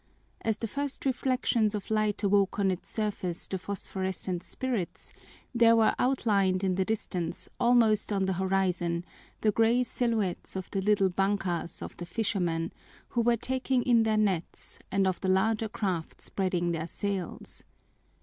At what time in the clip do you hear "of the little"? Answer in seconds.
10.55-11.09